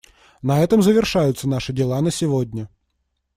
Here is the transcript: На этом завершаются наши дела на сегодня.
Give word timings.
На 0.41 0.63
этом 0.63 0.81
завершаются 0.81 1.47
наши 1.47 1.73
дела 1.73 2.01
на 2.01 2.09
сегодня. 2.09 2.67